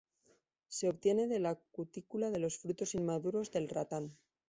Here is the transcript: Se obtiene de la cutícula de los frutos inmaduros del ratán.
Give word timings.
Se 0.67 0.89
obtiene 0.89 1.27
de 1.27 1.37
la 1.39 1.53
cutícula 1.73 2.31
de 2.31 2.39
los 2.39 2.57
frutos 2.57 2.95
inmaduros 2.95 3.51
del 3.51 3.69
ratán. 3.69 4.17